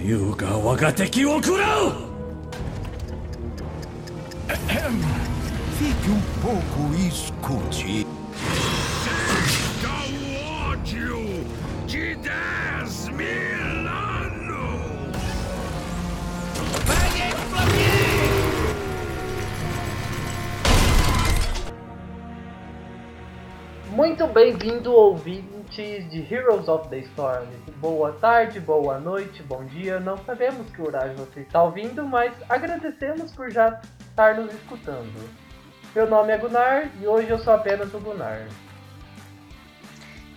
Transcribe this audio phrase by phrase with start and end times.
[0.00, 2.06] 優が我が敵を食らう
[5.78, 8.06] Fique um pouco e escute.
[10.06, 11.44] o ódio
[11.86, 14.56] de 10 mil anos!
[23.90, 24.90] Muito bem-vindo,
[25.71, 27.47] de Heroes of the Storm.
[27.77, 30.01] Boa tarde, boa noite, bom dia.
[30.01, 35.29] Não sabemos que horário você está ouvindo, mas agradecemos por já estar nos escutando.
[35.95, 38.49] Meu nome é Gunnar e hoje eu sou apenas o Gunnar.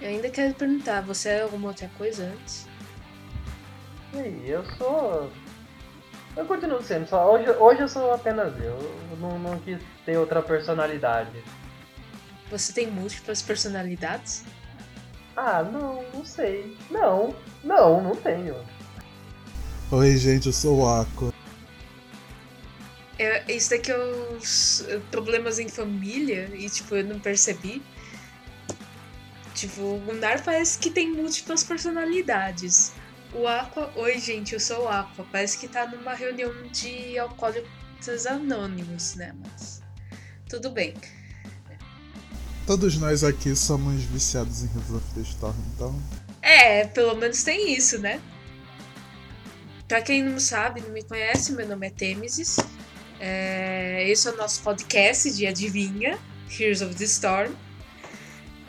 [0.00, 2.68] Eu ainda quero perguntar, você é alguma outra coisa antes?
[4.12, 5.28] E aí, eu sou.
[6.36, 7.32] Eu continuo sendo só.
[7.32, 8.78] Hoje, hoje eu sou apenas eu.
[9.10, 11.42] Eu não, não quis ter outra personalidade.
[12.52, 14.44] Você tem múltiplas personalidades?
[15.36, 16.76] Ah, não, não sei.
[16.90, 18.56] Não, não, não tenho.
[19.90, 21.32] Oi, gente, eu sou o Aqua.
[23.18, 27.82] É, isso daqui é os eh, problemas em família e, tipo, eu não percebi.
[29.54, 32.92] Tipo, o Gunnar parece que tem múltiplas personalidades.
[33.32, 35.24] O Aqua, oi gente, eu sou o Aqua.
[35.30, 39.32] Parece que tá numa reunião de alcoólicos anônimos, né?
[39.40, 39.82] Mas
[40.48, 40.94] tudo bem.
[42.66, 45.94] Todos nós aqui somos viciados em Heroes of the Storm, então.
[46.40, 48.20] É, pelo menos tem isso, né?
[49.86, 52.56] Pra quem não sabe, não me conhece, meu nome é Têmesis.
[53.20, 56.18] É, esse é o nosso podcast de Adivinha,
[56.58, 57.52] Heroes of the Storm.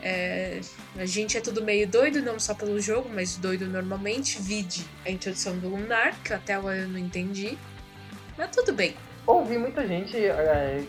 [0.02, 0.60] É,
[0.98, 4.40] a gente é tudo meio doido, não só pelo jogo, mas doido normalmente.
[4.42, 7.56] Vide a introdução do Lunar, que até agora eu não entendi.
[8.36, 8.94] Mas tudo bem.
[9.26, 10.84] Ouvi muita gente é,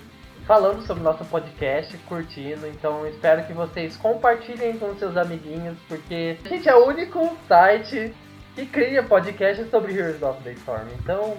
[0.48, 6.38] falando sobre o nosso podcast, curtindo, então espero que vocês compartilhem com seus amiguinhos, porque
[6.44, 8.16] a gente é o único site
[8.56, 10.88] que cria podcast sobre Heroes of the Storm.
[11.02, 11.36] Então,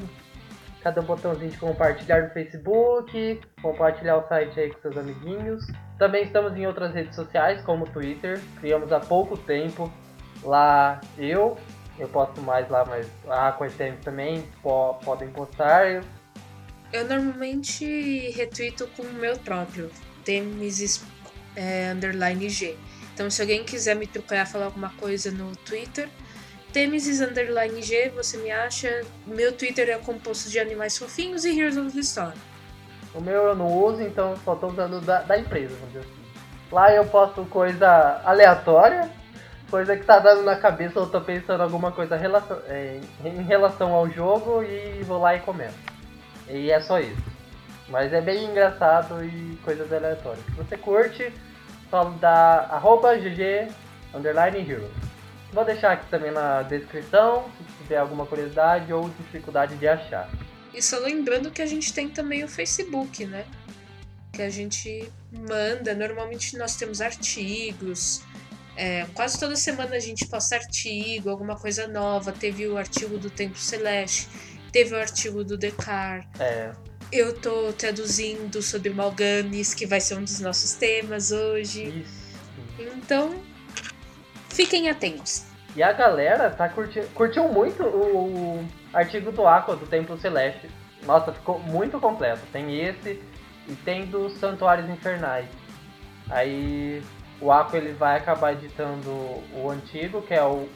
[0.83, 5.67] cada botãozinho de compartilhar no Facebook, compartilhar o site aí com seus amiguinhos.
[5.99, 9.91] Também estamos em outras redes sociais, como o Twitter, criamos há pouco tempo.
[10.45, 11.57] Lá eu,
[11.99, 16.03] eu posto mais lá, mas a Aquatem também po podem postar.
[16.93, 19.91] Eu normalmente retuito com o meu próprio,
[20.25, 21.05] Temesis
[21.55, 22.77] é, underline G.
[23.13, 26.09] Então se alguém quiser me procurar falar alguma coisa no Twitter,
[26.73, 29.03] Temesis underline G, você me acha.
[29.27, 32.35] Meu Twitter é composto de animais fofinhos e Heroes of the Storm.
[33.15, 36.19] O meu eu não uso, então só tô usando da, da empresa, vamos dizer assim.
[36.71, 39.11] Lá eu posto coisa aleatória,
[39.71, 43.93] coisa que tá dando na cabeça, eu tô pensando alguma coisa relacion, é, em relação
[43.93, 45.98] ao jogo e vou lá e comento.
[46.49, 47.23] E é só isso.
[47.89, 50.45] Mas é bem engraçado e coisas aleatórias.
[50.45, 51.33] Se você curte,
[51.91, 53.69] só dá arroba GG
[54.15, 54.91] underline hero.
[55.53, 60.29] Vou deixar aqui também na descrição, se tiver alguma curiosidade ou dificuldade de achar.
[60.75, 63.47] E só lembrando que a gente tem também o Facebook, né?
[64.33, 65.95] Que a gente manda.
[65.95, 68.23] Normalmente nós temos artigos.
[68.77, 72.31] É, quase toda semana a gente posta artigo, alguma coisa nova.
[72.31, 74.29] Teve o artigo do Templo Celeste,
[74.73, 76.27] teve o artigo do Decar.
[76.39, 76.73] É,
[77.13, 82.05] Eu tô traduzindo sobre Malganis, que vai ser um dos nossos temas hoje.
[82.05, 82.29] isso.
[82.79, 83.35] Então,
[84.51, 85.45] fiquem atentos.
[85.75, 90.69] E a galera tá curtindo, curtiu muito o, o artigo do Aqua do Templo Celeste.
[91.05, 92.43] Nossa, ficou muito completo.
[92.53, 93.23] Tem esse
[93.69, 95.47] e tem dos Santuários Infernais.
[96.31, 97.03] Aí
[97.41, 100.69] o Aqua ele vai acabar editando o antigo, que é o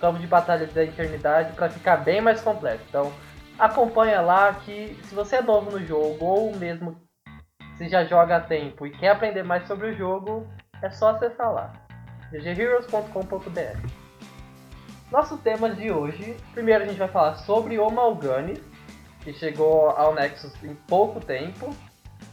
[0.00, 2.82] Campo de Batalha da Eternidade, para ficar bem mais completo.
[2.88, 3.12] Então
[3.58, 6.96] acompanha lá que se você é novo no jogo ou mesmo
[7.76, 10.46] se já joga há tempo e quer aprender mais sobre o jogo,
[10.82, 11.72] é só acessar lá.
[12.30, 13.88] ggheroes.com.br
[15.10, 18.60] Nosso tema de hoje, primeiro a gente vai falar sobre o Malganis,
[19.20, 21.74] que chegou ao Nexus em pouco tempo,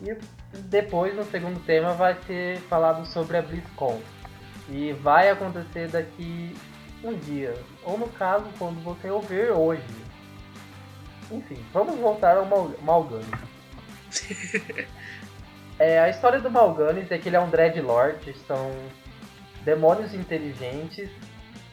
[0.02, 0.18] e
[0.60, 4.00] depois no segundo tema vai ser falado sobre a BlizzCon.
[4.70, 6.56] E vai acontecer daqui
[7.04, 9.84] um dia, ou no caso quando você ouvir hoje.
[11.32, 13.28] Enfim, vamos voltar ao Mal Malganis.
[15.80, 18.72] É, a história do Malganis é que ele é um Dreadlord, são
[19.66, 21.10] demônios inteligentes,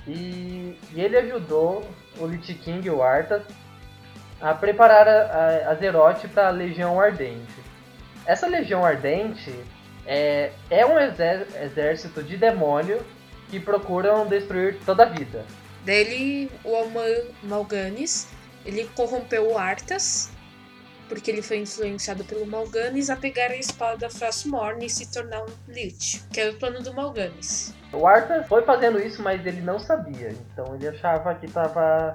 [0.07, 1.85] e, e ele ajudou
[2.19, 3.43] o Lich King e o Arthas
[4.41, 7.55] a preparar a, a, a Zeroth para a Legião Ardente.
[8.25, 9.55] Essa Legião Ardente
[10.07, 13.01] é, é um exé- exército de demônio
[13.51, 15.45] que procuram destruir toda a vida.
[15.85, 18.29] Dele, o Malganis,
[18.65, 20.31] ele corrompeu o Arthas,
[21.09, 25.49] porque ele foi influenciado pelo Malganis a pegar a espada Frostmourne e se tornar um
[25.69, 27.75] Lich, que era o plano do Malganis.
[27.93, 30.31] O Arthas foi fazendo isso, mas ele não sabia.
[30.31, 32.13] Então ele achava que estava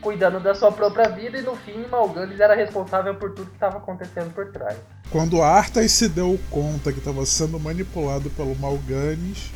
[0.00, 3.78] cuidando da sua própria vida e no fim Malganis era responsável por tudo que estava
[3.78, 4.76] acontecendo por trás.
[5.10, 9.52] Quando Arthas se deu conta que estava sendo manipulado pelo Malganis,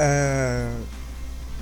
[0.00, 0.72] é,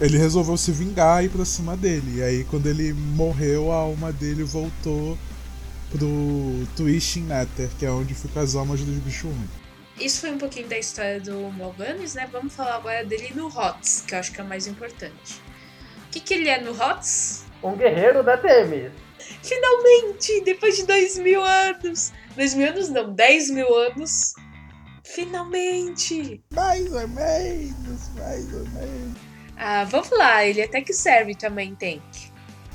[0.01, 2.19] ele resolveu se vingar e ir pra cima dele.
[2.19, 5.19] E aí, quando ele morreu, a alma dele voltou
[5.91, 9.51] pro Twisting Nether, que é onde ficam as almas dos bichos ruins.
[9.99, 12.29] Isso foi um pouquinho da história do Morganis, né?
[12.31, 15.43] Vamos falar agora dele no HOTS, que eu acho que é o mais importante.
[16.07, 17.45] O que, que ele é no HOTS?
[17.63, 18.93] Um guerreiro da Temis.
[19.43, 20.43] Finalmente!
[20.45, 22.13] Depois de dois mil anos!
[22.37, 24.35] Dois mil anos não, dez mil anos.
[25.15, 26.41] Finalmente!
[26.55, 29.17] Mais ou menos, mais ou menos.
[29.57, 32.03] Ah, vamos lá, ele até que serve também tank.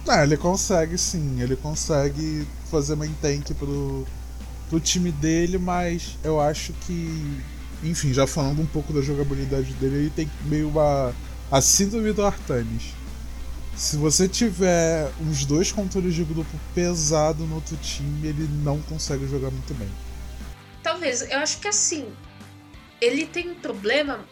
[0.07, 4.06] Ah, ele consegue sim, ele consegue fazer main tank pro,
[4.69, 7.39] pro time dele, mas eu acho que,
[7.83, 11.13] enfim, já falando um pouco da jogabilidade dele, ele tem meio uma
[11.51, 12.94] a síndrome do Artanis.
[13.77, 19.27] Se você tiver uns dois controles de grupo pesado no outro time, ele não consegue
[19.27, 19.89] jogar muito bem.
[20.83, 22.13] Talvez, eu acho que assim,
[23.01, 24.27] ele tem um problema.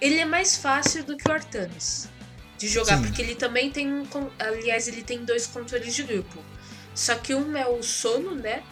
[0.00, 2.08] Ele é mais fácil do que o Artanis
[2.58, 3.02] de jogar, Sim.
[3.02, 4.06] porque ele também tem um.
[4.38, 6.38] Aliás, ele tem dois controles de grupo.
[6.94, 8.62] Só que um é o sono, né?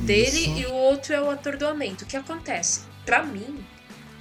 [0.00, 0.58] Dele Isso.
[0.58, 2.04] e o outro é o atordoamento.
[2.04, 2.82] O que acontece?
[3.04, 3.64] Pra mim,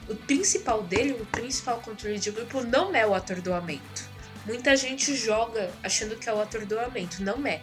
[0.08, 4.10] o principal dele, o principal controle de grupo, não é o atordoamento.
[4.46, 7.24] Muita gente joga achando que é o atordoamento.
[7.24, 7.62] Não é.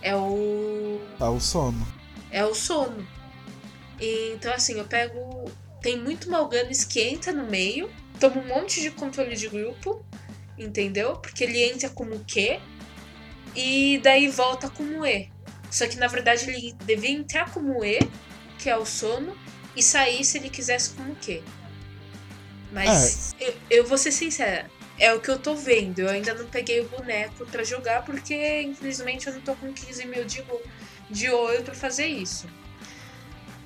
[0.00, 1.86] É o Tá o sono.
[2.34, 3.06] É o sono.
[4.00, 5.50] E, então, assim, eu pego.
[5.80, 10.04] Tem muito Malganis que entra no meio, toma um monte de controle de grupo,
[10.58, 11.14] entendeu?
[11.16, 12.58] Porque ele entra como Q
[13.54, 15.30] e daí volta como E.
[15.70, 17.98] Só que na verdade ele devia entrar como E,
[18.58, 19.36] que é o sono,
[19.76, 21.42] e sair se ele quisesse como Q.
[22.72, 25.98] Mas eu, eu vou ser sincera, é o que eu tô vendo.
[25.98, 30.06] Eu ainda não peguei o boneco pra jogar porque infelizmente eu não tô com 15
[30.06, 30.42] mil de,
[31.14, 32.46] de ouro pra fazer isso.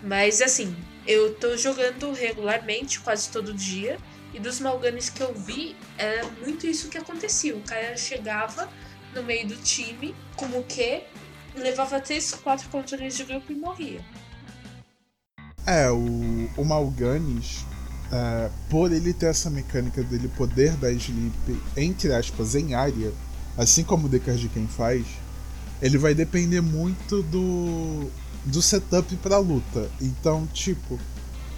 [0.02, 3.98] Mas assim, eu tô jogando regularmente, quase todo dia.
[4.32, 7.56] E dos Malganis que eu vi, era muito isso que acontecia.
[7.56, 8.68] O cara chegava
[9.14, 11.02] no meio do time, como que
[11.56, 14.04] levava três, quatro controles de grupo e morria.
[15.66, 17.64] É, o, o Malganis,
[18.12, 23.12] é, por ele ter essa mecânica dele poder dar sleep, entre aspas, em área,
[23.56, 25.06] assim como o Decard de quem faz,
[25.80, 28.10] ele vai depender muito do,
[28.44, 29.88] do setup pra luta.
[30.00, 30.98] Então, tipo,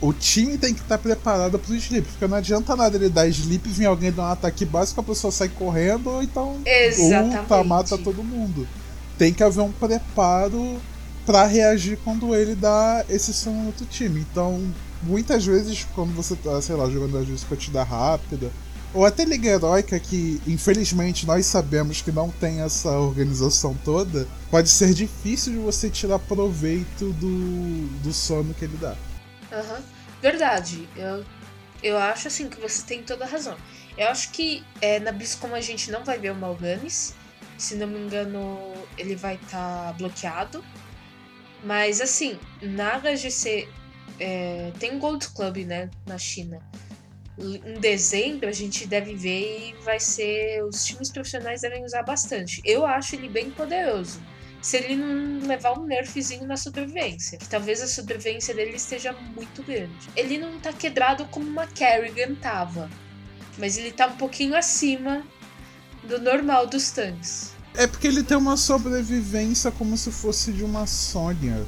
[0.00, 3.68] o time tem que estar preparado pro sleep, porque não adianta nada ele dar sleep,
[3.68, 7.36] vir alguém dar um ataque básico, a pessoa sai correndo, ou então Exatamente.
[7.36, 8.66] ulta, mata todo mundo.
[9.18, 10.80] Tem que haver um preparo
[11.26, 14.20] pra reagir quando ele dá esse som no outro time.
[14.20, 14.72] Então,
[15.02, 18.50] muitas vezes, quando você tá, sei lá, jogando às vezes partida rápida,
[18.92, 24.68] ou até Liga Heróica, que infelizmente nós sabemos que não tem essa organização toda, pode
[24.68, 28.96] ser difícil de você tirar proveito do, do sono que ele dá.
[29.52, 29.82] Aham.
[30.20, 30.88] Verdade.
[30.96, 31.24] Eu,
[31.82, 33.56] eu acho assim que você tem toda a razão.
[33.96, 37.14] Eu acho que é, na BlizzCon a gente não vai ver o Malganis.
[37.56, 40.64] Se não me engano, ele vai estar bloqueado.
[41.64, 43.68] Mas assim, na HGC
[44.18, 46.60] é, tem Gold Club, né, na China.
[47.40, 50.62] Em dezembro a gente deve ver e vai ser.
[50.64, 52.60] Os times profissionais devem usar bastante.
[52.64, 54.20] Eu acho ele bem poderoso.
[54.60, 57.38] Se ele não levar um nerfzinho na sobrevivência.
[57.38, 60.10] Que talvez a sobrevivência dele esteja muito grande.
[60.14, 62.90] Ele não tá quebrado como uma Kerrigan tava.
[63.56, 65.24] Mas ele tá um pouquinho acima
[66.04, 67.52] do normal dos tanques.
[67.74, 71.64] É porque ele tem uma sobrevivência como se fosse de uma Sônia.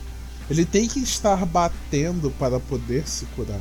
[0.51, 3.61] Ele tem que estar batendo para poder se curar.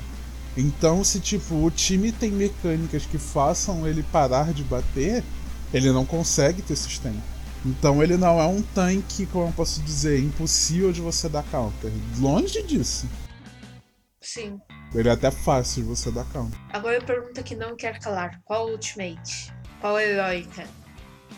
[0.57, 5.23] Então, se tipo, o time tem mecânicas que façam ele parar de bater,
[5.73, 7.31] ele não consegue ter sustento.
[7.65, 11.91] Então ele não é um tanque, como eu posso dizer, impossível de você dar counter.
[12.19, 13.07] Longe disso.
[14.19, 14.59] Sim.
[14.93, 16.59] Ele é até fácil de você dar counter.
[16.73, 19.53] Agora a pergunta que não quer calar: qual Ultimate?
[19.79, 20.65] Qual heróica?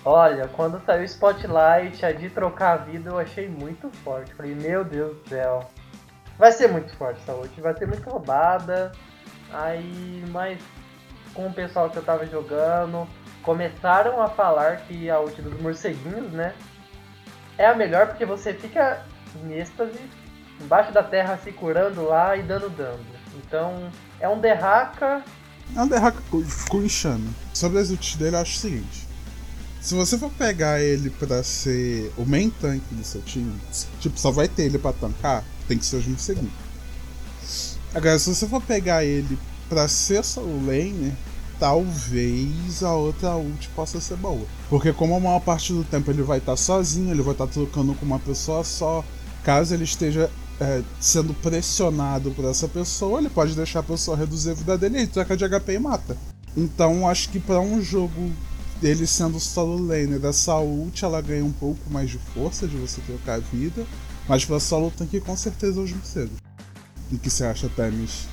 [0.06, 4.34] Olha, quando saiu o Spotlight, a de trocar a vida eu achei muito forte.
[4.34, 5.70] Falei, meu Deus do céu.
[6.38, 8.92] Vai ser muito forte essa ult, vai ser muito roubada.
[9.52, 10.60] Aí, mas
[11.34, 13.08] com o pessoal que eu tava jogando,
[13.44, 16.54] começaram a falar que a ult dos morceguinhos, né?
[17.58, 19.06] É a melhor porque você fica
[19.44, 20.00] em êxtase,
[20.60, 23.04] embaixo da terra se curando lá e dando dano.
[23.38, 25.24] Então, é um derraca
[25.76, 27.30] É um derraca com- enxame.
[27.54, 29.08] Sobre as ults dele, eu acho o seguinte.
[29.82, 33.60] Se você for pegar ele pra ser o main tank do seu time,
[34.00, 36.54] tipo, só vai ter ele pra tancar, tem que ser os 20 segundos.
[37.94, 39.38] Agora, se você for pegar ele
[39.70, 41.14] pra ser solo laner,
[41.60, 44.46] talvez a outra ult possa ser boa.
[44.70, 47.94] Porque como a maior parte do tempo ele vai estar sozinho, ele vai estar trocando
[47.94, 49.04] com uma pessoa só,
[49.44, 50.30] caso ele esteja
[50.60, 55.02] é, sendo pressionado por essa pessoa, ele pode deixar a pessoa reduzir a vida dele
[55.02, 56.18] e troca de HP e mata.
[56.56, 58.32] Então acho que para um jogo
[58.82, 63.02] dele sendo solo laner dessa ult, ela ganha um pouco mais de força de você
[63.02, 63.86] trocar a vida.
[64.28, 66.32] Mas pra solo tanque com certeza hoje cedo.
[67.12, 68.28] E que você acha, Temis?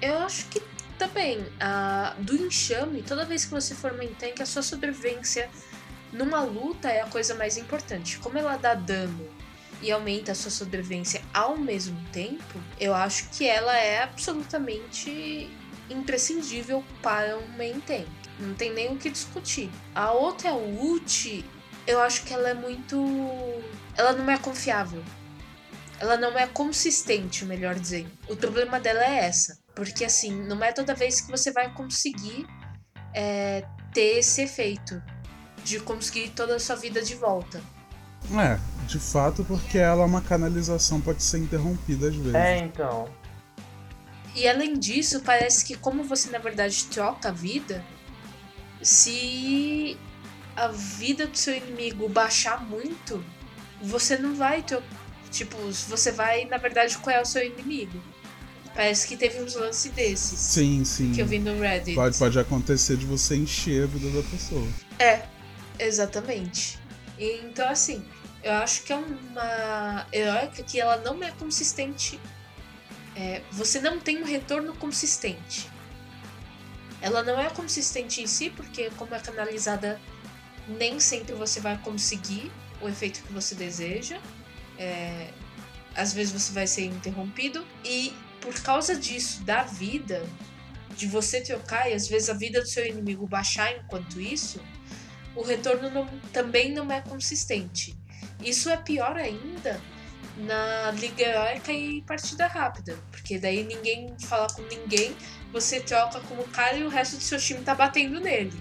[0.00, 0.62] Eu acho que
[0.98, 1.44] também,
[2.18, 5.48] do enxame, toda vez que você for main tank, a sua sobrevivência
[6.12, 8.18] numa luta é a coisa mais importante.
[8.18, 9.28] Como ela dá dano
[9.82, 15.50] e aumenta a sua sobrevivência ao mesmo tempo, eu acho que ela é absolutamente
[15.90, 18.08] imprescindível para um main tank.
[18.40, 19.70] Não tem nem o que discutir.
[19.94, 21.44] A outra ult,
[21.86, 22.96] eu acho que ela é muito.
[23.94, 25.02] Ela não é confiável.
[25.98, 28.10] Ela não é consistente, melhor dizendo.
[28.28, 29.58] O problema dela é essa.
[29.74, 32.46] Porque assim, não é toda vez que você vai conseguir
[33.14, 35.02] é, ter esse efeito
[35.64, 37.60] de conseguir toda a sua vida de volta.
[38.32, 42.34] É, de fato, porque ela é uma canalização, pode ser interrompida às vezes.
[42.34, 43.08] É, então.
[44.34, 47.84] E além disso, parece que como você na verdade troca a vida,
[48.82, 49.96] se
[50.54, 53.24] a vida do seu inimigo baixar muito,
[53.82, 54.82] você não vai ter.
[55.36, 55.56] Tipo,
[55.88, 58.02] você vai, na verdade, qual é o seu inimigo.
[58.74, 60.38] Parece que teve uns lances desses.
[60.38, 61.12] Sim, sim.
[61.12, 61.94] Que eu vi no Reddit.
[61.94, 64.66] Pode, pode acontecer de você encher a vida da pessoa.
[64.98, 65.22] É,
[65.78, 66.78] exatamente.
[67.18, 68.04] Então, assim,
[68.42, 72.20] eu acho que é uma heróica que ela não é consistente
[73.16, 75.70] é, você não tem um retorno consistente.
[77.00, 79.98] Ela não é consistente em si, porque como é canalizada,
[80.68, 84.20] nem sempre você vai conseguir o efeito que você deseja.
[84.78, 85.30] É,
[85.94, 87.66] às vezes você vai ser interrompido.
[87.84, 90.24] E por causa disso, da vida,
[90.96, 94.60] de você trocar, e às vezes a vida do seu inimigo baixar enquanto isso,
[95.34, 97.96] o retorno não, também não é consistente.
[98.42, 99.80] Isso é pior ainda
[100.36, 102.98] na Liga Heroica e partida rápida.
[103.10, 105.16] Porque daí ninguém fala com ninguém,
[105.52, 108.58] você troca com o cara e o resto do seu time tá batendo nele.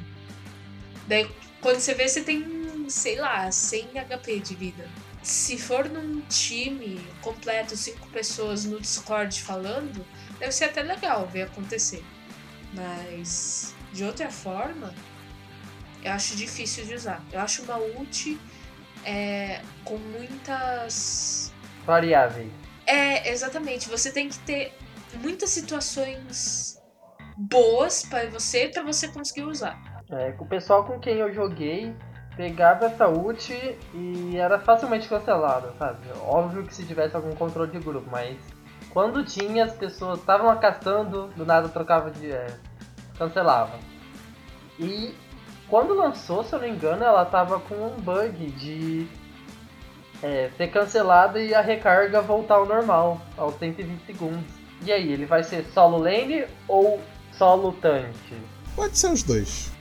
[1.07, 1.29] Daí
[1.65, 4.88] quando você vê, você tem, sei lá, 100 HP de vida.
[5.25, 10.05] Se for num time completo, cinco pessoas no Discord falando,
[10.38, 12.05] deve ser até legal ver acontecer.
[12.72, 14.94] Mas de outra forma,
[16.03, 17.25] eu acho difícil de usar.
[17.32, 18.39] Eu acho uma ult
[19.03, 21.51] é, com muitas
[21.88, 22.51] variáveis.
[22.86, 23.89] É, exatamente.
[23.89, 24.74] Você tem que ter
[25.15, 26.79] muitas situações
[27.36, 29.75] boas para você para você conseguir usar.
[30.12, 31.96] É, o pessoal com quem eu joguei
[32.36, 33.54] pegava essa ult
[33.94, 36.00] e era facilmente cancelado, sabe?
[36.22, 38.38] Óbvio que se tivesse algum controle de grupo, mas
[38.92, 42.48] quando tinha as pessoas estavam acastando, do nada trocava de é,
[43.18, 43.77] cancelava.
[44.80, 45.13] E
[45.68, 49.08] quando lançou, se eu não me engano, ela tava com um bug de
[50.22, 54.44] é, ser cancelada e a recarga voltar ao normal, aos 120 segundos.
[54.84, 57.01] E aí, ele vai ser solo lane ou
[57.38, 58.36] solo tanque?
[58.75, 59.72] Pode ser os dois.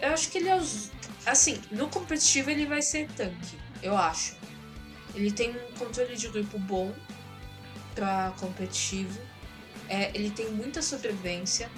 [0.00, 0.92] Eu acho que ele é os.
[1.26, 4.36] Assim, no competitivo ele vai ser tanque, eu acho.
[5.12, 6.94] Ele tem um controle de grupo bom
[7.96, 9.20] pra competitivo.
[9.88, 11.68] É, ele tem muita sobrevivência.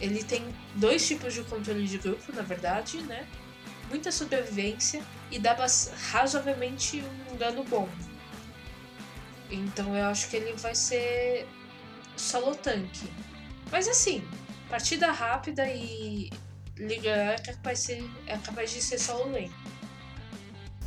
[0.00, 3.26] Ele tem dois tipos de controle de grupo, na verdade, né?
[3.88, 5.56] Muita sobrevivência e dá
[6.10, 7.88] razoavelmente um dano bom.
[9.50, 11.46] Então eu acho que ele vai ser
[12.16, 13.08] solo tanque.
[13.70, 14.26] Mas assim,
[14.68, 16.30] partida rápida e
[16.80, 19.50] liga é capaz, ser, é capaz de ser solo lane.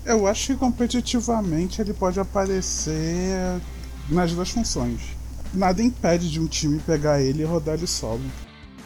[0.06, 3.62] Eu acho que competitivamente ele pode aparecer
[4.10, 5.16] nas duas funções.
[5.54, 8.24] Nada impede de um time pegar ele e rodar ele solo.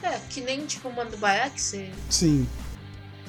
[0.03, 1.89] É, que nem tipo o Mando Bayak, você...
[2.09, 2.47] Sim.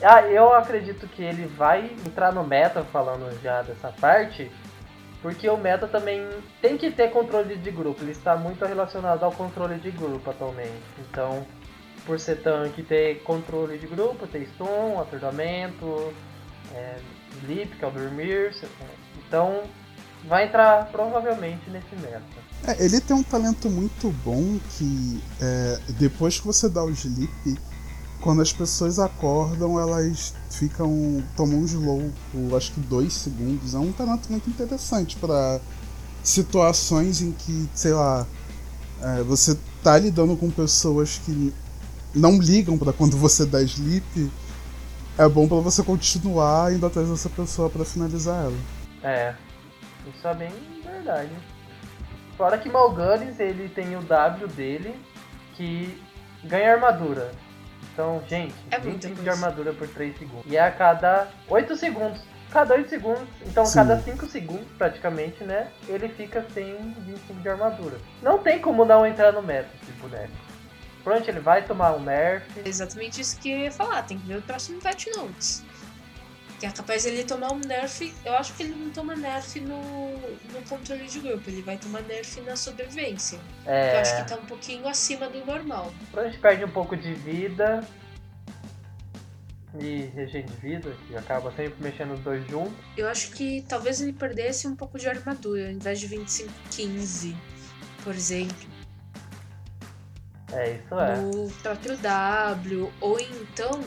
[0.03, 4.51] Ah, eu acredito que ele vai entrar no meta, falando já dessa parte,
[5.23, 6.29] porque o meta também
[6.61, 8.03] tem que ter controle de grupo.
[8.03, 10.83] Ele está muito relacionado ao controle de grupo atualmente.
[10.99, 11.45] Então,
[12.07, 16.13] por ser tanque, ter controle de grupo, ter stun, atordoamento,
[16.75, 16.99] é,
[17.43, 18.55] sleep, que é o dormir.
[19.27, 19.63] Então,
[20.27, 22.23] vai entrar provavelmente nesse meta.
[22.67, 27.59] É, ele tem um talento muito bom que é, depois que você dá o sleep
[28.21, 31.23] quando as pessoas acordam, elas ficam.
[31.37, 33.75] tomam um slow por acho que dois segundos.
[33.75, 35.61] É um talento muito interessante para
[36.23, 38.27] situações em que, sei lá,
[39.01, 41.55] é, você tá lidando com pessoas que
[42.15, 44.31] não ligam para quando você dá sleep.
[45.17, 48.57] É bom para você continuar indo atrás dessa pessoa para finalizar ela.
[49.03, 49.35] É,
[50.15, 50.53] isso é bem
[50.85, 51.31] verdade.
[52.37, 54.95] Fora que Malganis ele tem o W dele
[55.55, 56.01] que
[56.45, 57.33] ganha armadura
[57.93, 60.45] Então, gente, É muita 25 de armadura por 3 segundos.
[60.47, 62.21] E é a cada 8 segundos.
[62.53, 63.75] Cada 8 segundos, então Sim.
[63.75, 65.69] cada 5 segundos praticamente, né?
[65.87, 67.99] Ele fica sem 25 de armadura.
[68.23, 70.33] Não tem como não entrar no meta esse boneco.
[71.09, 72.45] Pronto, ele vai tomar um nerf.
[72.63, 75.65] É exatamente isso que eu ia falar, tem que ver o próximo patch notes.
[76.61, 78.13] Que é capaz ele tomar um nerf.
[78.27, 79.81] Eu acho que ele não toma nerf no,
[80.19, 83.39] no controle de grupo, ele vai tomar nerf na sobrevivência.
[83.65, 85.95] É, Eu acho que tá um pouquinho acima do normal.
[86.13, 87.83] Pronto, perde um pouco de vida.
[89.81, 92.75] E regen de vida, que acaba sempre mexendo os dois juntos.
[92.99, 97.35] Eu acho que talvez ele perdesse um pouco de armadura, ao invés de 25, 15,
[98.05, 98.78] por exemplo.
[100.53, 101.17] É, isso é.
[101.17, 103.83] no próprio W, ou então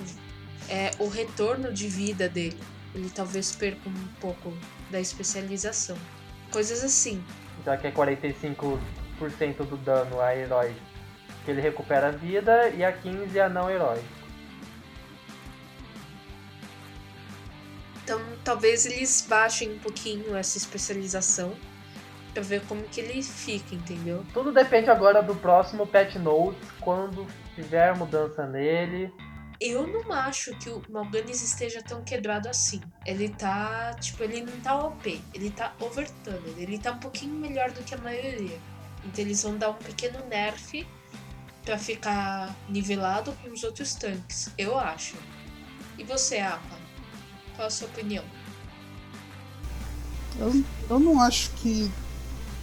[0.69, 2.59] é, o retorno de vida dele.
[2.93, 4.53] Ele talvez perca um pouco
[4.89, 5.97] da especialização.
[6.51, 7.23] Coisas assim.
[7.65, 8.79] Já que é 45%
[9.69, 10.75] do dano a herói
[11.43, 14.01] que ele recupera a vida e a 15 a não herói.
[18.03, 21.55] Então talvez eles baixem um pouquinho essa especialização
[22.39, 24.23] ver como que ele fica, entendeu?
[24.31, 29.11] Tudo depende agora do próximo patch notes, quando tiver mudança nele.
[29.59, 32.81] Eu não acho que o Malganis esteja tão quebrado assim.
[33.05, 37.71] Ele tá, tipo, ele não tá OP, ele tá overtunned, ele tá um pouquinho melhor
[37.71, 38.57] do que a maioria.
[39.05, 40.87] Então eles vão dar um pequeno nerf
[41.63, 45.15] pra ficar nivelado com os outros tanques, eu acho.
[45.97, 46.79] E você, Apa?
[47.55, 48.23] Qual a sua opinião?
[50.39, 51.91] Eu, eu não acho que,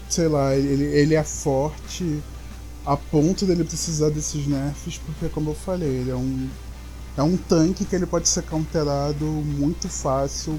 [0.09, 2.23] sei lá, ele, ele é forte
[2.89, 6.49] a ponto dele precisar desses nerfs, porque como eu falei, ele é um.
[7.17, 10.59] É um tanque que ele pode ser counterado muito fácil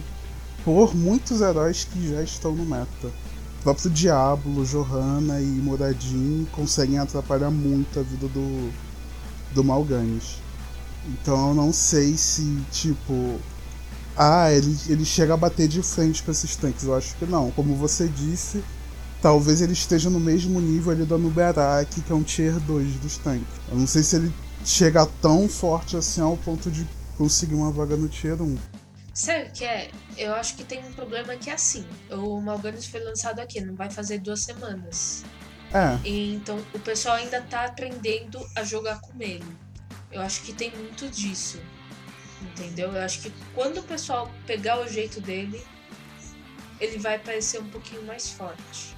[0.66, 3.08] por muitos heróis que já estão no meta.
[3.08, 8.72] O próprio Diablo, Johanna e Muradin conseguem atrapalhar muito a vida do,
[9.54, 10.36] do Malganis.
[11.08, 13.40] Então eu não sei se, tipo,
[14.16, 16.84] ah, ele, ele chega a bater de frente com esses tanques.
[16.84, 17.52] Eu acho que não.
[17.52, 18.62] Como você disse,
[19.22, 23.18] talvez ele esteja no mesmo nível ali da Nuberak, que é um tier 2 dos
[23.18, 23.48] tanques.
[23.70, 24.34] Eu não sei se ele
[24.66, 28.58] chega tão forte assim ao ponto de conseguir uma vaga no tier 1.
[29.14, 29.92] Sabe o que é?
[30.18, 31.86] Eu acho que tem um problema que é assim.
[32.10, 35.26] O Malganis foi lançado aqui, não vai fazer duas semanas.
[35.74, 39.46] É, E Então o pessoal ainda tá aprendendo a jogar com ele.
[40.12, 41.60] Eu acho que tem muito disso.
[42.42, 42.94] Entendeu?
[42.94, 45.62] Eu acho que quando o pessoal pegar o jeito dele,
[46.80, 48.96] ele vai parecer um pouquinho mais forte.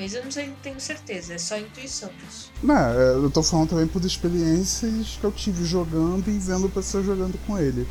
[0.00, 2.50] Mas eu não sei, tenho certeza, é só intuição isso.
[2.62, 7.04] Não, é, eu tô falando também por experiências que eu tive jogando e vendo pessoas
[7.04, 7.86] jogando com ele.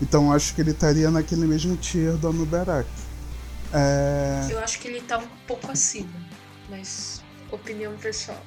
[0.00, 2.88] Então eu acho que ele estaria naquele mesmo tier do Anuberak.
[3.74, 6.12] É, Eu acho que ele tá um pouco acima,
[6.70, 8.38] mas opinião pessoal.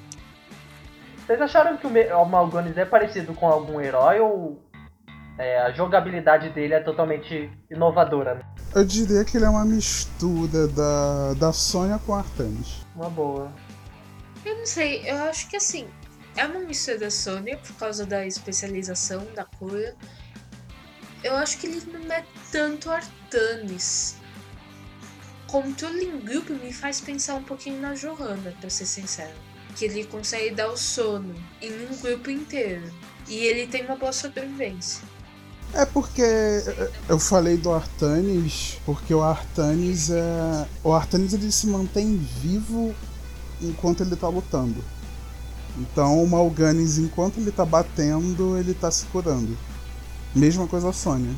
[1.18, 4.64] Vocês acharam que o, Malgonis é parecido com algum herói ou
[5.38, 8.40] é, a jogabilidade dele é totalmente inovadora?
[8.76, 12.86] Eu diria que ele é uma mistura da, da Sônia com a Artemis.
[12.94, 13.52] Uma boa.
[14.44, 15.88] Eu não sei, eu acho que assim,
[16.36, 19.96] é uma mistura da Sônia por causa da especialização da cura.
[21.24, 24.18] Eu acho que ele não é tanto Artanis.
[25.48, 29.34] Controlling Group me faz pensar um pouquinho na Johanna, pra ser sincero.
[29.78, 32.92] Que ele consegue dar o sono em um grupo inteiro.
[33.28, 35.15] E ele tem uma boa sobrevivência.
[35.76, 40.66] É porque é, eu falei do Artanis, porque o Artanis é.
[40.82, 42.96] O Artanis ele se mantém vivo
[43.62, 44.82] enquanto ele tá lutando.
[45.78, 49.58] Então o Malganis, enquanto ele tá batendo, ele tá se curando.
[50.34, 51.36] Mesma coisa a Sônia.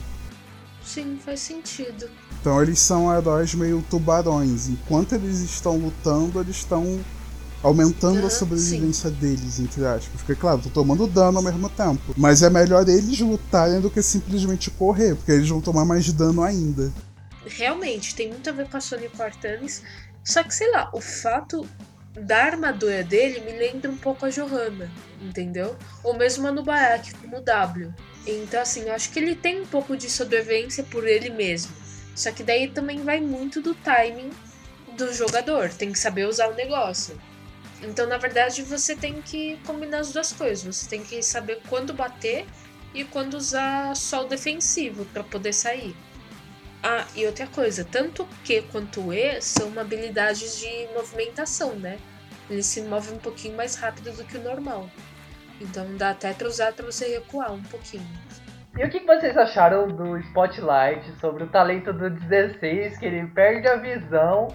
[0.85, 2.07] Sim, faz sentido.
[2.39, 4.69] Então eles são heróis meio tubarões.
[4.69, 6.99] Enquanto eles estão lutando, eles estão
[7.63, 10.21] aumentando Aham, a sobrevivência deles, entre aspas.
[10.21, 12.13] Porque, claro, tô tomando dano ao mesmo tempo.
[12.15, 16.43] Mas é melhor eles lutarem do que simplesmente correr, porque eles vão tomar mais dano
[16.43, 16.91] ainda.
[17.45, 19.81] realmente tem muito a ver com a Sony Artanis.
[20.23, 21.65] Só que, sei lá, o fato
[22.19, 24.91] da armadura dele me lembra um pouco a Johanna,
[25.21, 25.75] entendeu?
[26.03, 27.93] Ou mesmo a Nubarak, como o W.
[28.25, 31.71] Então, assim, eu acho que ele tem um pouco de sobrevivência por ele mesmo.
[32.15, 34.31] Só que daí também vai muito do timing
[34.97, 35.69] do jogador.
[35.69, 37.17] Tem que saber usar o negócio.
[37.81, 40.75] Então, na verdade, você tem que combinar as duas coisas.
[40.75, 42.45] Você tem que saber quando bater
[42.93, 45.95] e quando usar só o defensivo para poder sair.
[46.81, 51.97] Ah, e outra coisa, tanto Q quanto E são habilidades de movimentação, né?
[52.49, 54.89] Ele se move um pouquinho mais rápido do que o normal.
[55.59, 58.07] Então dá até pra usar pra você recuar um pouquinho.
[58.77, 63.67] E o que vocês acharam do Spotlight sobre o talento do 16, que ele perde
[63.67, 64.53] a visão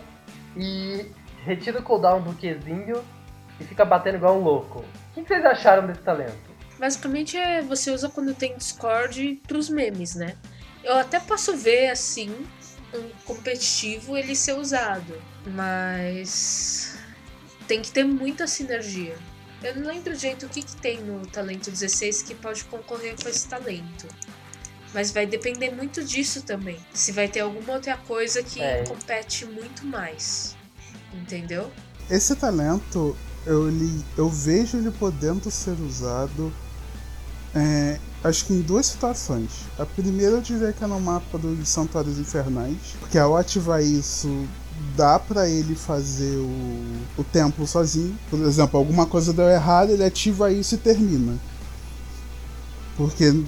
[0.56, 1.11] e
[1.44, 3.02] retira o cooldown do Qzinho
[3.61, 4.85] e fica batendo igual um louco?
[5.11, 6.50] O que vocês acharam desse talento?
[6.78, 10.37] Basicamente é você usa quando tem Discord pros memes, né?
[10.83, 12.35] Eu até posso ver assim
[12.94, 15.14] um competitivo ele ser usado,
[15.46, 16.98] mas
[17.68, 19.16] tem que ter muita sinergia.
[19.62, 23.28] Eu não lembro direito o que, que tem no talento 16 que pode concorrer com
[23.28, 24.09] esse talento.
[24.92, 26.78] Mas vai depender muito disso também.
[26.92, 28.85] Se vai ter alguma outra coisa que É.
[28.85, 30.57] compete muito mais.
[31.14, 31.70] Entendeu?
[32.11, 33.70] Esse talento, eu,
[34.16, 36.53] eu vejo ele podendo ser usado,
[37.55, 39.51] é, acho que em duas situações.
[39.79, 44.46] A primeira eu diria que é no mapa dos Santuários Infernais, porque ao ativar isso,
[44.96, 48.18] dá pra ele fazer o, o templo sozinho.
[48.31, 51.38] Por exemplo, alguma coisa deu errado, ele ativa isso e termina.
[52.96, 53.44] Porque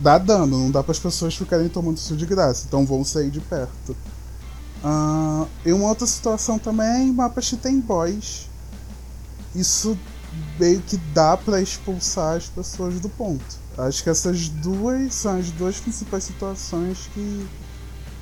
[0.00, 3.30] dá dano, não dá para as pessoas ficarem tomando isso de graça, então vão sair
[3.30, 3.96] de perto.
[4.82, 8.50] Ah, e uma outra situação também é mapas que tem boss.
[9.54, 9.98] Isso
[10.58, 13.44] meio que dá pra expulsar as pessoas do ponto.
[13.78, 17.48] Acho que essas duas são as duas principais situações que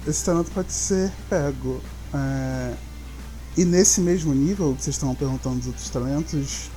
[0.06, 1.80] esse talento pode ser pego.
[2.14, 2.76] É,
[3.56, 6.70] E nesse mesmo nível que vocês estão perguntando dos outros talentos,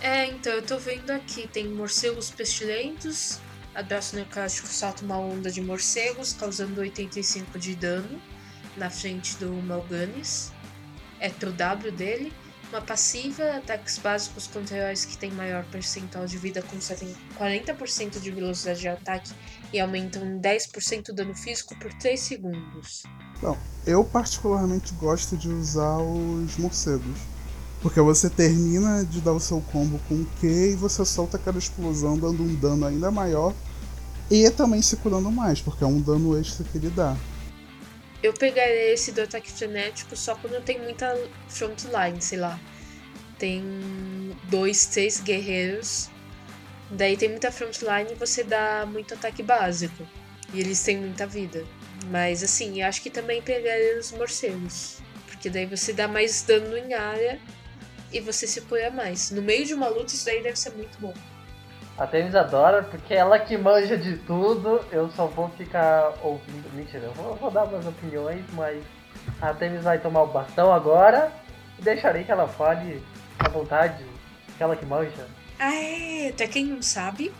[0.00, 3.40] É, então eu tô vendo aqui, tem morcegos pestilentos,
[3.74, 8.20] abraço necrótico solta uma onda de morcegos, causando 85 de dano
[8.78, 10.52] na frente do Malganis.
[11.20, 12.32] É pro W dele.
[12.70, 18.30] Uma passiva, ataques básicos contra heróis que tem maior percentual de vida, concedem 40% de
[18.30, 19.32] velocidade de ataque
[19.72, 23.04] e aumentam em 10% o dano físico por 3 segundos.
[23.40, 27.18] Bom, eu particularmente gosto de usar os morcegos.
[27.80, 31.58] Porque você termina de dar o seu combo com o Q e você solta aquela
[31.58, 33.54] explosão dando um dano ainda maior
[34.30, 37.16] e também se curando mais, porque é um dano extra que ele dá.
[38.22, 41.16] Eu pegaria esse do ataque frenético só quando tem muita
[41.48, 42.58] frontline, sei lá.
[43.38, 43.62] Tem
[44.44, 46.10] dois, três guerreiros.
[46.90, 50.06] Daí tem muita frontline e você dá muito ataque básico.
[50.52, 51.64] E eles têm muita vida.
[52.10, 54.98] Mas assim, acho que também pegaria os morcegos.
[55.26, 57.38] Porque daí você dá mais dano em área
[58.12, 59.30] e você se cura mais.
[59.30, 61.14] No meio de uma luta, isso daí deve ser muito bom.
[61.98, 66.72] A Temis adora, porque ela que manja de tudo, eu só vou ficar ouvindo.
[66.72, 68.80] Mentira, eu vou, vou dar minhas opiniões, mas
[69.42, 71.32] a Temis vai tomar o bastão agora
[71.76, 73.02] e deixarei que ela fale
[73.40, 74.06] à vontade,
[74.56, 75.26] que ela que manja.
[75.58, 77.34] É, até quem não sabe,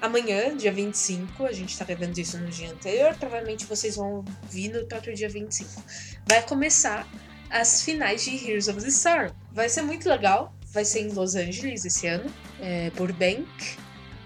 [0.00, 4.72] amanhã, dia 25, a gente tá gravando isso no dia anterior, provavelmente vocês vão vir
[4.72, 5.82] no próprio dia 25.
[6.26, 7.06] Vai começar
[7.48, 9.30] as finais de Heroes of the Storm.
[9.52, 13.48] Vai ser muito legal, vai ser em Los Angeles esse ano, é, Burbank.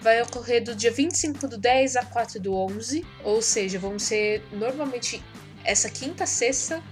[0.02, 4.44] Vai ocorrer do dia 25 do 10 a 4 do 11, ou seja, vão ser
[4.52, 5.22] normalmente
[5.64, 6.82] essa quinta, sexta,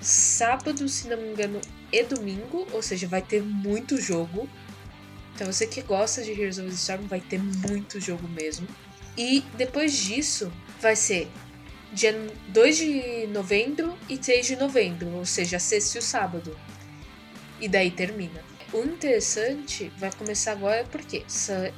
[0.00, 4.48] sábado, se não me engano, e domingo, ou seja, vai ter muito jogo.
[5.34, 8.68] Então você que gosta de Heroes of the Storm vai ter muito jogo mesmo.
[9.16, 11.28] E depois disso vai ser
[11.92, 12.14] dia
[12.50, 16.56] 2 de novembro e 3 de novembro, ou seja, sexta e o sábado.
[17.60, 18.57] E daí termina.
[18.72, 21.24] O interessante vai começar agora porque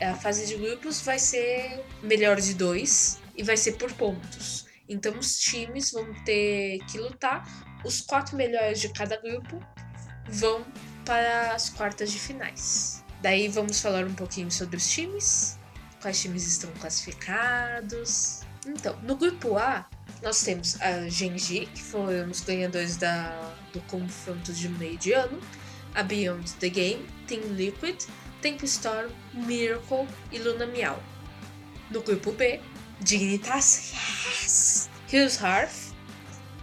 [0.02, 4.66] a fase de grupos vai ser melhor de dois e vai ser por pontos.
[4.88, 7.46] Então os times vão ter que lutar.
[7.84, 9.64] Os quatro melhores de cada grupo
[10.28, 10.66] vão
[11.04, 13.04] para as quartas de finais.
[13.22, 15.58] Daí vamos falar um pouquinho sobre os times,
[16.02, 18.40] quais times estão classificados.
[18.66, 19.88] Então, no grupo A,
[20.22, 25.40] nós temos a Genji, que foram os ganhadores da, do confronto de meio de ano,
[25.94, 27.96] a Beyond the Game, Team Liquid,
[28.40, 30.98] Tempo Storm, Miracle e Luna Miau.
[31.90, 32.60] No grupo B,
[33.00, 34.88] Dignitas, yes!
[35.12, 35.92] Heroes Hearth,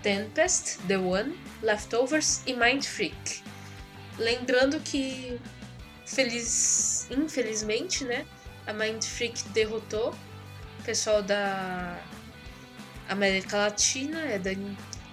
[0.01, 3.43] Tempest, The One, Leftovers e Mind Freak.
[4.17, 5.39] Lembrando que,
[6.05, 8.25] feliz, infelizmente, né,
[8.65, 10.15] a Mind Freak derrotou
[10.79, 11.99] o pessoal da
[13.09, 14.51] América Latina, é da,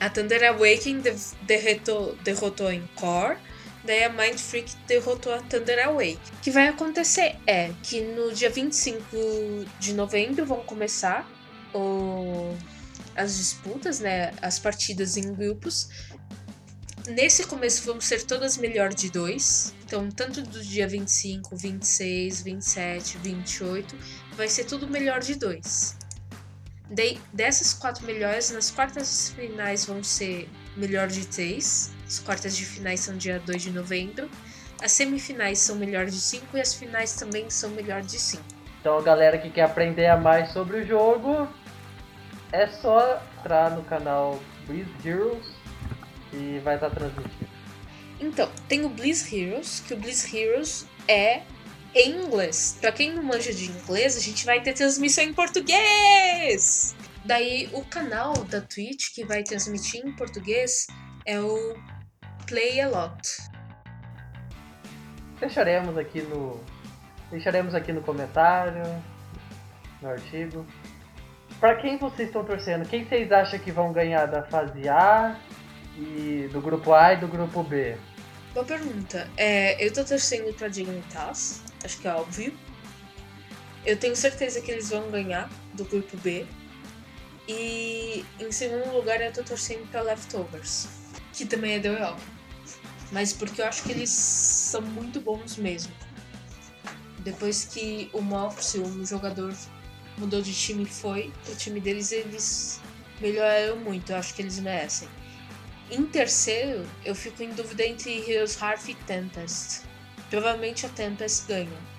[0.01, 3.37] a Thunder Awakening de- derrotou, derrotou em Core,
[3.85, 6.19] daí a Mind Freak derrotou a Thunder Awake.
[6.33, 9.05] O que vai acontecer é que no dia 25
[9.79, 11.29] de novembro vão começar
[11.75, 12.57] o,
[13.15, 15.89] as disputas, né, as partidas em grupos.
[17.07, 19.75] Nesse começo vão ser todas melhor de dois.
[19.85, 23.97] Então, tanto do dia 25, 26, 27, 28,
[24.37, 25.97] vai ser tudo melhor de dois.
[26.91, 31.93] Daí, dessas quatro melhores, nas quartas finais vão ser melhor de três.
[32.07, 34.29] As quartas de finais são dia 2 de novembro.
[34.83, 38.45] As semifinais são melhor de cinco e as finais também são melhor de cinco.
[38.81, 41.49] Então, a galera que quer aprender a mais sobre o jogo,
[42.53, 45.47] é só entrar no canal Breeze Heroes
[46.33, 47.49] e vai estar transmitindo.
[48.21, 51.43] Então, tem o Bliss Heroes, que o Bliss Heroes é
[51.95, 52.77] em inglês.
[52.81, 56.95] Pra quem não manja de inglês, a gente vai ter transmissão em português!
[57.25, 60.87] Daí, o canal da Twitch que vai transmitir em português
[61.25, 61.75] é o
[62.47, 63.29] Play a Lot.
[65.41, 66.61] Deixaremos aqui no.
[67.31, 68.83] Deixaremos aqui no comentário,
[70.03, 70.67] no artigo.
[71.59, 72.87] Pra quem vocês estão torcendo?
[72.87, 75.35] Quem vocês acham que vão ganhar da fase A
[75.97, 77.97] e do grupo A e do grupo B?
[78.53, 79.29] Boa pergunta.
[79.37, 82.55] É, eu tô torcendo pra Dignitas, acho que é óbvio.
[83.87, 86.47] Eu tenho certeza que eles vão ganhar do grupo B.
[87.49, 90.89] E em segundo lugar eu tô torcendo pra Leftovers,
[91.33, 92.17] que também é do EO.
[93.13, 95.93] Mas porque eu acho que eles são muito bons mesmo.
[97.19, 99.55] Depois que o Mopsy, um jogador,
[100.19, 102.81] mudou de time e foi, o time deles eles
[103.21, 104.11] melhoraram muito.
[104.11, 105.09] Eu acho que eles merecem.
[105.91, 109.83] Em terceiro, eu fico em dúvida entre Heroes Hearth e Tempest.
[110.31, 111.95] Provavelmente a Tempest ganha.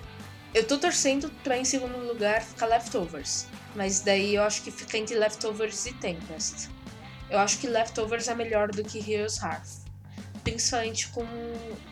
[0.54, 3.46] Eu tô torcendo pra em segundo lugar ficar Leftovers.
[3.74, 6.70] Mas daí eu acho que fica entre Leftovers e Tempest.
[7.28, 9.84] Eu acho que Leftovers é melhor do que Heroes Hearth.
[10.42, 11.26] Principalmente com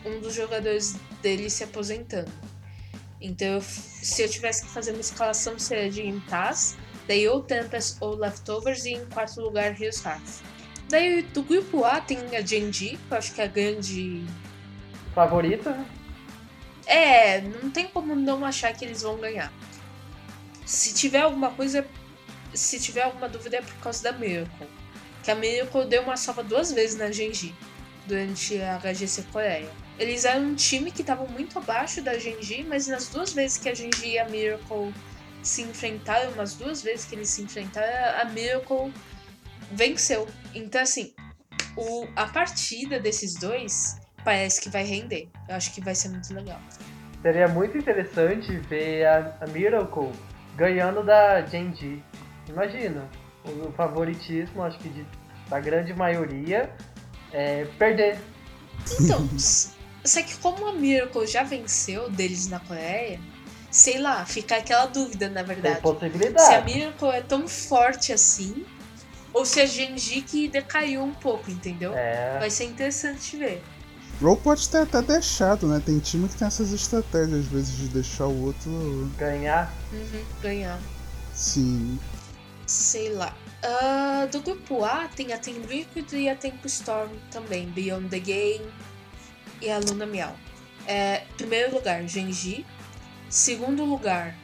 [0.05, 2.31] um dos jogadores dele se aposentando.
[3.21, 8.15] Então, se eu tivesse que fazer uma escalação, seria de Intaz, daí ou Tempest ou
[8.15, 10.41] Leftovers e em quarto lugar Heroes Hearth.
[10.89, 14.23] Daí do grupo A tem a Genji, que eu acho que é a grande.
[15.13, 15.71] Favorita?
[15.71, 15.85] né?
[16.85, 19.51] É, não tem como não achar que eles vão ganhar.
[20.65, 21.85] Se tiver alguma coisa.
[22.53, 24.67] Se tiver alguma dúvida é por causa da Miracle.
[25.23, 27.53] Que a Miracle deu uma salva duas vezes na Genji
[28.07, 29.69] durante a HGC Coreia.
[29.97, 33.69] Eles eram um time que estavam muito abaixo da Genji, mas nas duas vezes que
[33.69, 34.93] a Genji e a Miracle
[35.41, 38.93] se enfrentaram, umas duas vezes que eles se enfrentaram, a Miracle
[39.71, 40.27] venceu.
[40.53, 41.13] Então, assim,
[41.77, 45.29] o, a partida desses dois parece que vai render.
[45.47, 46.59] Eu acho que vai ser muito legal.
[47.21, 50.11] Seria muito interessante ver a, a Miracle
[50.55, 52.03] ganhando da Genji.
[52.49, 53.07] Imagina,
[53.45, 55.07] o, favoritismo, acho que de-
[55.47, 56.69] da grande maioria,
[57.31, 58.17] é perder.
[58.99, 59.27] Então,
[60.03, 63.19] só que como a Miracle já venceu deles na Coreia,
[63.71, 65.75] sei lá, fica aquela dúvida, na Tem verdade.
[65.75, 66.65] Se a possibilidade.
[66.73, 68.65] Miracle é tão forte assim,
[69.33, 71.93] ou se a Genji que decaiu um pouco, entendeu?
[71.95, 73.61] É, Vai ser interessante ver.
[74.21, 75.81] Ou pode ter até deixado, né?
[75.85, 79.11] Tem time que tem essas estratégias, às vezes, de deixar o outro.
[79.17, 79.73] ganhar.
[79.91, 80.79] Uhum, ganhar.
[81.33, 81.99] Sim.
[82.65, 83.35] Sei lá.
[83.61, 87.67] Ah, do grupo A tem a Team Liquid e a Tempo Storm também.
[87.67, 88.65] Beyond the Game
[89.61, 90.35] e a Luna Miau.
[90.87, 92.65] É, primeiro lugar, Genji.
[93.29, 94.35] Segundo lugar,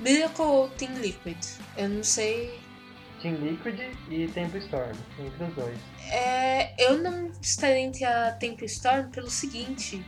[0.00, 1.38] Miracle ou Team Liquid?
[1.76, 2.60] Eu não sei.
[3.20, 5.78] Team Liquid e Tempo Storm, entre os dois.
[6.10, 10.04] É, eu não estaria entre a Tempo Storm pelo seguinte: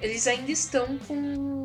[0.00, 1.64] eles ainda estão com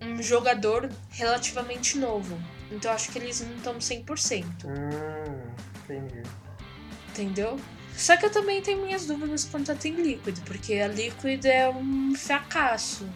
[0.00, 2.38] um jogador relativamente novo.
[2.70, 4.44] Então acho que eles não estão 100%.
[4.64, 5.52] Hum,
[5.84, 6.22] entendi.
[7.10, 7.58] Entendeu?
[7.96, 11.68] Só que eu também tenho minhas dúvidas quanto a Team Liquid, porque a Liquid é
[11.68, 13.08] um fracasso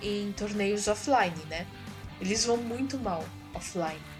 [0.00, 1.66] em torneios offline, né?
[2.20, 4.11] Eles vão muito mal offline.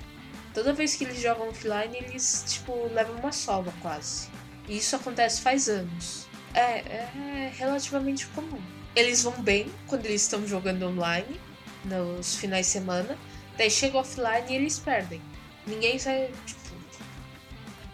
[0.54, 4.28] Toda vez que eles jogam offline, eles, tipo, levam uma sova quase.
[4.68, 6.26] E isso acontece faz anos.
[6.54, 8.60] É, é relativamente comum.
[8.94, 11.40] Eles vão bem quando eles estão jogando online,
[11.84, 13.16] nos finais de semana.
[13.56, 15.20] Daí chega offline e eles perdem.
[15.66, 16.62] Ninguém sai, tipo,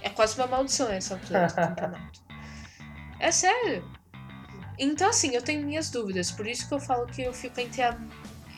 [0.03, 2.19] é quase uma maldição essa altura do campeonato.
[3.21, 3.85] É sério.
[4.79, 6.31] Então, assim, eu tenho minhas dúvidas.
[6.31, 7.99] Por isso que eu falo que eu fico entre a.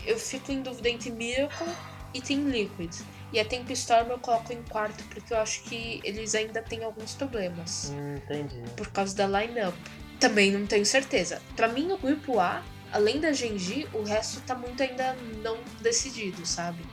[0.05, 1.67] Eu fico em dúvida entre Miracle
[2.13, 2.95] e Team Liquid.
[3.33, 6.83] E a Temp Storm eu coloco em quarto porque eu acho que eles ainda têm
[6.83, 7.93] alguns problemas.
[7.95, 8.63] Hum, entendi.
[8.77, 9.75] Por causa da lineup.
[10.19, 11.41] Também não tenho certeza.
[11.57, 12.63] Pra mim, o grupo A,
[12.93, 16.85] além da Genji, o resto tá muito ainda não decidido, sabe?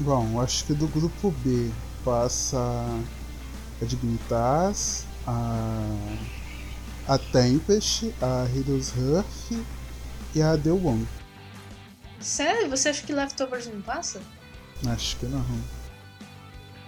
[0.00, 1.70] Bom, acho que do grupo B
[2.04, 5.86] passa a Dignitas, a,
[7.06, 9.64] a Tempest, a Heroes Hearth
[10.34, 11.06] e a The One.
[12.20, 12.68] Sério?
[12.70, 14.20] Você acha que Leftovers não passa?
[14.86, 15.44] Acho que não.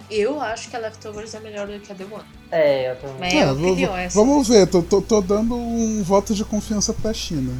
[0.09, 2.23] Eu acho que a Leftovers é melhor do que a The One.
[2.51, 3.17] É, eu também.
[3.19, 4.17] Mas é, É, opinião essa.
[4.17, 7.53] vamos ver, tô, tô, tô dando um voto de confiança pra China.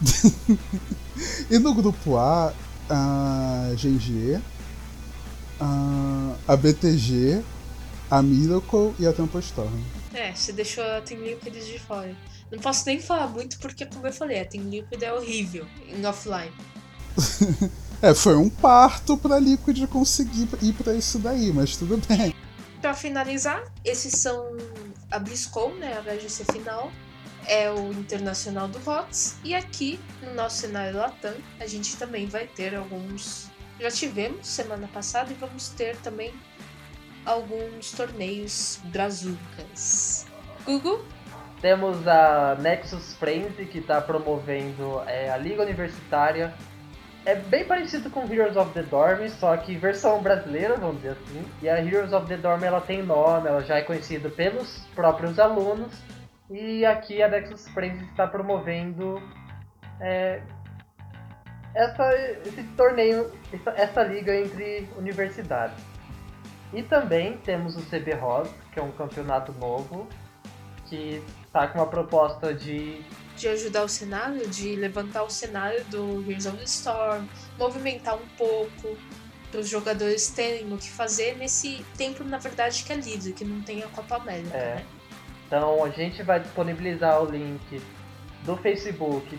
[1.50, 2.54] e no grupo A,
[2.88, 4.40] a GG,
[5.60, 7.42] a, a BTG,
[8.10, 9.78] a Miracle e a Tempestorm.
[10.14, 12.16] É, você deixou a Team Liquid de fora.
[12.50, 16.04] Não posso nem falar muito porque, como eu falei, a Team Liquid é horrível em
[16.06, 16.50] offline.
[18.02, 22.34] É, foi um parto pra Liquid conseguir ir pra isso daí, mas tudo bem.
[22.80, 24.56] Pra finalizar, esses são
[25.10, 26.90] a BlizzCon, né, a VGC final,
[27.46, 29.36] é o Internacional do HOTS.
[29.44, 33.50] E aqui no nosso cenário Latam, a gente também vai ter alguns.
[33.78, 36.32] Já tivemos semana passada e vamos ter também
[37.24, 40.26] alguns torneios brazucas.
[40.64, 41.04] Google?
[41.60, 46.54] Temos a Nexus Frenzy que está promovendo é, a Liga Universitária.
[47.24, 51.44] É bem parecido com Heroes of the Dorm, só que versão brasileira, vamos dizer assim.
[51.60, 55.38] E a Heroes of the Dorm ela tem nome, ela já é conhecida pelos próprios
[55.38, 55.92] alunos.
[56.50, 59.22] E aqui a Nexus Frenzy está promovendo
[60.00, 60.42] é,
[61.74, 62.14] essa,
[62.46, 65.84] esse torneio, essa, essa liga entre universidades.
[66.72, 70.08] E também temos o CB Ross, que é um campeonato novo,
[70.86, 73.04] que está com uma proposta de
[73.40, 77.26] de ajudar o cenário, de levantar o cenário do Heroes of the Storm,
[77.58, 78.96] movimentar um pouco,
[79.50, 83.44] para os jogadores terem o que fazer nesse tempo, na verdade, que é livre, que
[83.44, 84.74] não tem a Copa América, É.
[84.76, 84.86] né?
[85.46, 87.82] Então a gente vai disponibilizar o link
[88.44, 89.36] do Facebook,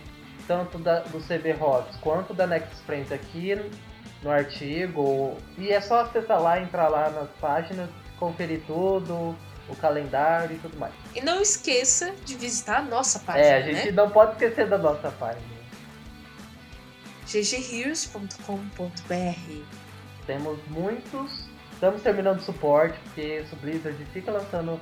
[0.47, 3.55] tanto da, do CB Rocks quanto da Next Friends aqui
[4.21, 5.37] no artigo.
[5.57, 9.33] E é só acessar lá, entrar lá nas páginas, conferir tudo,
[9.69, 10.93] o calendário e tudo mais.
[11.15, 13.91] E não esqueça de visitar a nossa página, é, a gente né?
[13.91, 15.45] não pode esquecer da nossa página.
[17.25, 19.63] ggheroes.com.br
[20.25, 21.49] Temos muitos.
[21.73, 24.79] Estamos terminando o suporte, porque o Blizzard fica lançando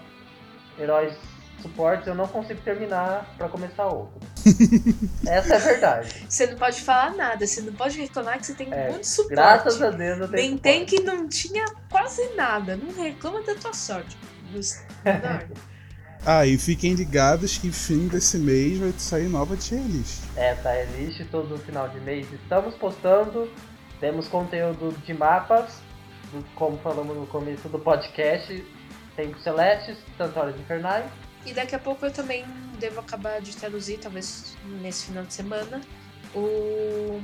[0.78, 1.16] heróis
[1.62, 4.20] suportes, eu não consigo terminar para começar outro.
[5.28, 6.26] Essa é a verdade.
[6.28, 9.36] Você não pode falar nada, você não pode reclamar que você tem É, muito suporte.
[9.36, 10.50] Graças a Deus eu tenho.
[10.50, 12.76] Nem tem que não tinha quase nada.
[12.76, 14.18] Não reclama da tua sorte.
[16.26, 20.22] Ah, e fiquem ligados que fim desse mês vai sair nova tier list.
[20.36, 22.28] É, tá list todo final de mês.
[22.34, 23.50] Estamos postando,
[24.02, 25.76] temos conteúdo de mapas,
[26.34, 28.66] do- como falamos no começo do podcast,
[29.16, 31.06] Tempos Celestes, Santuários Infernais.
[31.46, 32.46] E daqui a pouco eu também
[32.80, 35.80] devo acabar de traduzir, talvez nesse final de semana,
[36.36, 37.22] o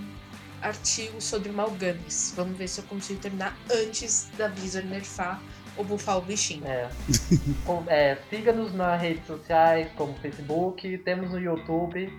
[0.62, 2.34] artigo sobre Malgames.
[2.36, 5.42] Vamos ver se eu consigo terminar antes da Blizzard nerfar
[5.78, 6.66] ou bufar o bichinho.
[6.68, 6.90] É.
[7.88, 12.12] É, Siga-nos nas redes sociais, como Facebook, temos no YouTube,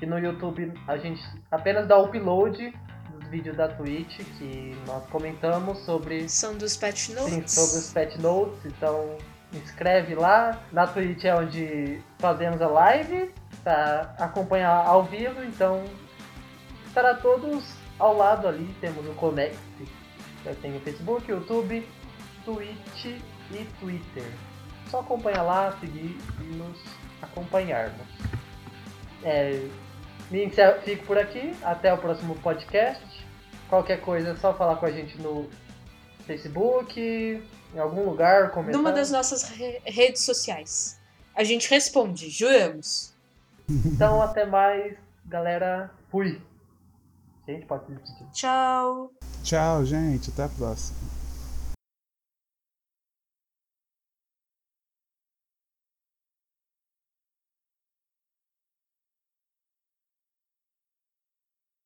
[0.00, 2.72] e no YouTube a gente apenas dá upload
[3.12, 7.52] dos vídeos da Twitch, que nós comentamos sobre São dos Sim, notes.
[7.52, 9.16] sobre os pet notes, então
[9.52, 10.62] inscreve lá.
[10.72, 13.30] Na Twitch é onde fazemos a live,
[13.62, 15.84] para acompanhar ao vivo, então
[16.86, 17.64] estará todos
[17.98, 19.58] ao lado ali, temos o Connect.
[20.44, 21.86] Eu tenho Facebook, YouTube,
[22.44, 23.04] Twitch
[23.50, 24.24] e Twitter.
[24.90, 26.76] Só acompanhar lá, seguir e nos
[27.22, 28.06] acompanharmos.
[29.22, 29.68] É,
[30.30, 33.04] me encerro- fico por aqui, até o próximo podcast.
[33.68, 35.48] Qualquer coisa é só falar com a gente no
[36.26, 38.74] Facebook, em algum lugar, comentar.
[38.76, 40.98] Numa das nossas re- redes sociais.
[41.36, 43.12] A gente responde, juramos.
[43.68, 45.90] Então, até mais, galera.
[46.10, 46.40] Fui.
[47.46, 47.84] Gente, pode.
[48.32, 49.12] Tchau.
[49.44, 50.30] Tchau, gente.
[50.30, 50.98] Até a próxima.